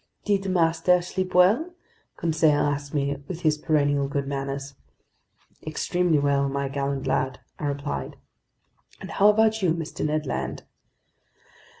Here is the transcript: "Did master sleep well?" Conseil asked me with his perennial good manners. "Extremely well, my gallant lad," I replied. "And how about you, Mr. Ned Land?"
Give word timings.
"Did 0.25 0.49
master 0.49 0.99
sleep 1.03 1.35
well?" 1.35 1.75
Conseil 2.17 2.59
asked 2.59 2.91
me 2.91 3.17
with 3.27 3.41
his 3.41 3.59
perennial 3.59 4.07
good 4.07 4.25
manners. 4.27 4.73
"Extremely 5.61 6.17
well, 6.17 6.49
my 6.49 6.69
gallant 6.69 7.05
lad," 7.05 7.39
I 7.59 7.67
replied. 7.67 8.15
"And 8.99 9.11
how 9.11 9.29
about 9.29 9.61
you, 9.61 9.75
Mr. 9.75 10.03
Ned 10.03 10.25
Land?" 10.25 10.63